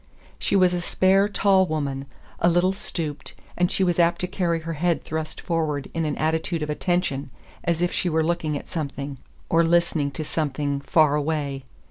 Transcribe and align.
She 0.39 0.55
was 0.55 0.73
a 0.73 0.81
spare, 0.81 1.29
tall 1.29 1.67
woman, 1.67 2.07
a 2.39 2.49
little 2.49 2.73
stooped, 2.73 3.35
and 3.55 3.71
she 3.71 3.83
was 3.83 3.99
apt 3.99 4.19
to 4.21 4.27
carry 4.27 4.61
her 4.61 4.73
head 4.73 5.03
thrust 5.03 5.39
forward 5.39 5.91
in 5.93 6.05
an 6.05 6.17
attitude 6.17 6.63
of 6.63 6.71
attention, 6.71 7.29
as 7.63 7.83
if 7.83 7.91
she 7.91 8.09
were 8.09 8.23
looking 8.23 8.57
at 8.57 8.67
something, 8.67 9.17
or 9.47 9.63
listening 9.63 10.09
to 10.09 10.23
something, 10.23 10.79
far 10.81 11.13
away. 11.13 11.65